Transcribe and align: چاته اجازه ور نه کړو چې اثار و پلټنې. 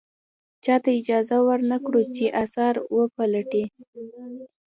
چاته 0.63 0.89
اجازه 0.99 1.37
ور 1.45 1.59
نه 1.71 1.77
کړو 1.85 2.01
چې 2.15 2.25
اثار 2.43 2.75
و 2.95 2.99
پلټنې. 3.15 3.63